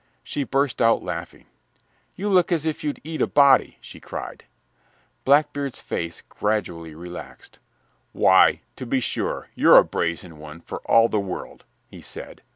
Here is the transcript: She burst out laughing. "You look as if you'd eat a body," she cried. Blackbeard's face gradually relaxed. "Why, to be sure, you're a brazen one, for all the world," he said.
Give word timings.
She 0.23 0.43
burst 0.43 0.81
out 0.81 1.03
laughing. 1.03 1.45
"You 2.15 2.27
look 2.27 2.51
as 2.51 2.65
if 2.65 2.83
you'd 2.83 2.99
eat 3.03 3.21
a 3.21 3.27
body," 3.27 3.77
she 3.81 3.99
cried. 3.99 4.45
Blackbeard's 5.25 5.79
face 5.79 6.23
gradually 6.27 6.95
relaxed. 6.95 7.59
"Why, 8.11 8.61
to 8.77 8.87
be 8.87 8.99
sure, 8.99 9.49
you're 9.53 9.77
a 9.77 9.83
brazen 9.85 10.39
one, 10.39 10.61
for 10.61 10.79
all 10.89 11.07
the 11.07 11.19
world," 11.19 11.65
he 11.87 12.01
said. 12.01 12.41